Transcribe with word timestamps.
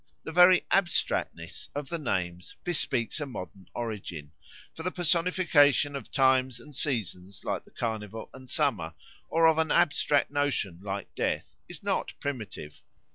The 0.23 0.31
very 0.31 0.65
abstractness 0.71 1.69
of 1.75 1.89
the 1.89 1.99
names 1.99 2.55
bespeaks 2.63 3.19
a 3.19 3.27
modern 3.27 3.67
origin; 3.75 4.31
for 4.73 4.81
the 4.81 4.89
personification 4.89 5.95
of 5.95 6.11
times 6.11 6.59
and 6.59 6.75
seasons 6.75 7.43
like 7.43 7.65
the 7.65 7.69
Carnival 7.69 8.27
and 8.33 8.49
Summer, 8.49 8.95
or 9.29 9.45
of 9.45 9.59
an 9.59 9.69
abstract 9.69 10.31
notion 10.31 10.79
like 10.81 11.13
death, 11.13 11.45
is 11.69 11.83
not 11.83 12.13
primitive. 12.19 12.81